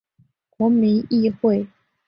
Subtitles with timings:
[0.49, 1.67] 国民议会。